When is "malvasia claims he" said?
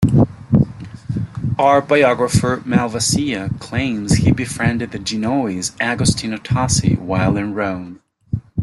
2.65-4.31